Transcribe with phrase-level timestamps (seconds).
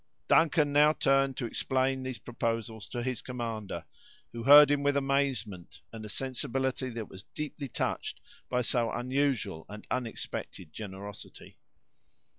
[0.27, 3.85] Duncan now turned to explain these proposals to his commander,
[4.33, 8.19] who heard him with amazement, and a sensibility that was deeply touched
[8.49, 11.59] by so unusual and unexpected generosity.